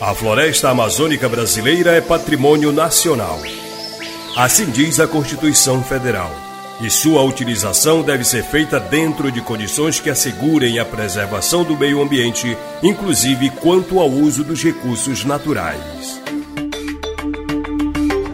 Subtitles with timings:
[0.00, 3.38] A floresta amazônica brasileira é patrimônio nacional.
[4.36, 6.30] Assim diz a Constituição Federal.
[6.80, 12.02] E sua utilização deve ser feita dentro de condições que assegurem a preservação do meio
[12.02, 16.20] ambiente, inclusive quanto ao uso dos recursos naturais.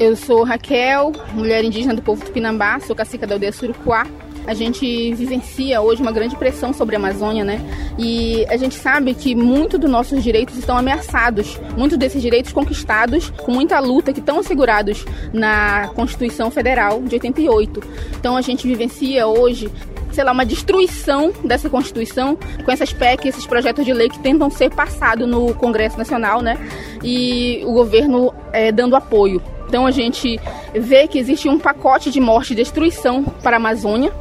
[0.01, 4.07] Eu sou Raquel, mulher indígena do povo Tupinambá, sou cacica da aldeia Surucuá
[4.49, 7.61] a gente vivencia hoje uma grande pressão sobre a Amazônia, né?
[7.99, 13.29] E a gente sabe que muitos dos nossos direitos estão ameaçados, muitos desses direitos conquistados
[13.29, 17.83] com muita luta que estão assegurados na Constituição Federal de 88.
[18.19, 19.71] Então a gente vivencia hoje
[20.13, 24.49] sei lá, uma destruição dessa Constituição com essas PEC, esses projetos de lei que tentam
[24.49, 26.57] ser passados no Congresso Nacional, né?
[27.05, 29.43] E o governo é, dando apoio.
[29.69, 30.41] Então a gente
[30.75, 34.13] vê que existe um pacote de morte e destruição para a Amazônia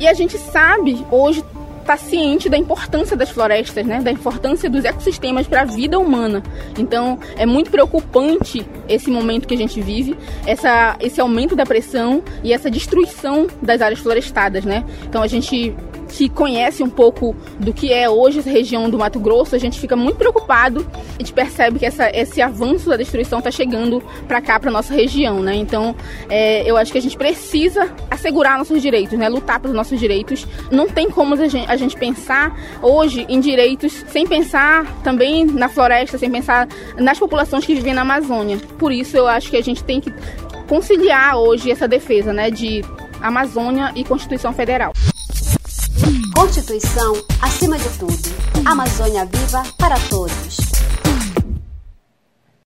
[0.00, 1.44] e a gente sabe hoje
[1.84, 4.00] está ciente da importância das florestas, né?
[4.00, 6.42] da importância dos ecossistemas para a vida humana.
[6.78, 12.22] Então, é muito preocupante esse momento que a gente vive, essa, esse aumento da pressão
[12.42, 14.64] e essa destruição das áreas florestadas.
[14.64, 14.82] Né?
[15.06, 19.18] Então, a gente que conhece um pouco do que é hoje essa região do Mato
[19.18, 20.86] Grosso, a gente fica muito preocupado.
[21.14, 24.94] A gente percebe que essa, esse avanço da destruição está chegando para cá, para nossa
[24.94, 25.54] região, né?
[25.54, 25.94] Então,
[26.28, 29.28] é, eu acho que a gente precisa assegurar nossos direitos, né?
[29.28, 30.46] Lutar pelos nossos direitos.
[30.70, 35.68] Não tem como a gente, a gente pensar hoje em direitos sem pensar também na
[35.68, 38.58] floresta, sem pensar nas populações que vivem na Amazônia.
[38.78, 40.12] Por isso, eu acho que a gente tem que
[40.68, 42.50] conciliar hoje essa defesa, né?
[42.50, 42.82] De
[43.20, 44.92] Amazônia e Constituição Federal.
[46.44, 48.66] Constituição acima de tudo.
[48.66, 50.73] Amazônia viva para todos.